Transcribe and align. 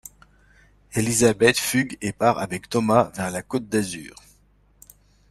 Elizabeth 0.95 1.59
fugue 1.59 1.95
et 2.01 2.11
part 2.11 2.39
avec 2.39 2.67
Thomas 2.69 3.11
vers 3.15 3.29
la 3.29 3.43
Côte 3.43 3.69
d'Azur. 3.69 4.15